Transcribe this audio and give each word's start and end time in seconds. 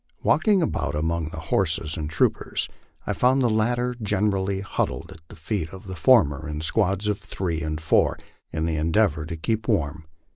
Walking 0.23 0.63
about 0.63 0.95
among 0.95 1.29
the 1.29 1.37
horses 1.53 1.95
and 1.95 2.09
troopers, 2.09 2.67
I 3.05 3.13
found 3.13 3.39
the 3.43 3.49
latter 3.51 3.95
generally 4.01 4.61
huddled 4.61 5.11
at 5.11 5.19
the 5.27 5.35
feet 5.35 5.69
of 5.69 5.85
the 5.85 5.95
former 5.95 6.49
in 6.49 6.61
squads 6.61 7.07
of 7.07 7.19
three 7.19 7.61
and 7.61 7.79
four, 7.79 8.17
in 8.51 8.65
the 8.65 8.77
endeavor 8.77 9.27
to 9.27 9.37
keep 9.37 9.67
warm. 9.67 10.07